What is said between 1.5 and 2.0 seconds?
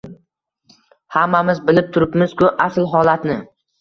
bilib